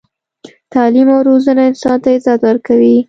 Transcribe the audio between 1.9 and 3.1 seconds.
ته عزت ورکوي.